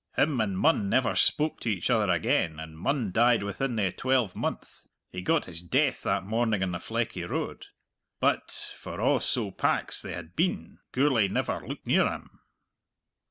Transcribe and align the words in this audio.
Him 0.17 0.41
and 0.41 0.57
Munn 0.57 0.89
never 0.89 1.13
spoke 1.13 1.59
to 1.59 1.69
each 1.69 1.91
other 1.91 2.11
again, 2.11 2.59
and 2.59 2.75
Munn 2.75 3.11
died 3.11 3.43
within 3.43 3.75
the 3.75 3.91
twelvemonth 3.91 4.87
he 5.11 5.21
got 5.21 5.45
his 5.45 5.61
death 5.61 6.01
that 6.01 6.25
morning 6.25 6.63
on 6.63 6.71
the 6.71 6.79
Fleckie 6.79 7.29
Road. 7.29 7.67
But, 8.19 8.49
for 8.75 8.99
a' 8.99 9.21
so 9.21 9.51
pack's 9.51 10.01
they 10.01 10.13
had 10.13 10.35
been, 10.35 10.79
Gourlay 10.91 11.27
never 11.27 11.59
looked 11.59 11.85
near 11.85 12.09
him." 12.11 12.39